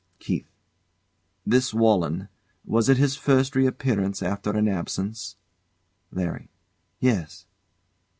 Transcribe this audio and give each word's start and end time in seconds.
KEITH. 0.17 0.47
This 1.45 1.75
Walenn 1.75 2.27
was 2.65 2.89
it 2.89 2.97
his 2.97 3.15
first 3.15 3.55
reappearance 3.55 4.23
after 4.23 4.49
an 4.49 4.67
absence? 4.67 5.35
LARRY. 6.09 6.49
Yes. 6.99 7.45